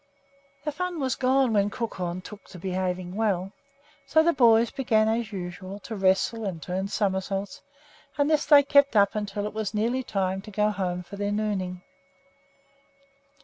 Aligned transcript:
The 0.65 0.71
fun 0.71 0.99
was 0.99 1.13
gone 1.13 1.53
when 1.53 1.69
Crookhorn 1.69 2.21
took 2.23 2.45
to 2.47 2.57
behaving 2.57 3.13
well, 3.13 3.51
so 4.07 4.23
the 4.23 4.33
boys 4.33 4.71
began 4.71 5.07
as 5.07 5.31
usual 5.31 5.79
to 5.81 5.95
wrestle 5.95 6.43
and 6.43 6.59
turn 6.59 6.87
somersaults; 6.87 7.61
and 8.17 8.27
this 8.27 8.47
they 8.47 8.63
kept 8.63 8.95
up 8.95 9.13
until 9.13 9.45
it 9.45 9.53
was 9.53 9.75
nearly 9.75 10.01
time 10.01 10.41
to 10.41 10.49
go 10.49 10.71
home 10.71 11.03
for 11.03 11.17
their 11.17 11.31
nooning. 11.31 11.83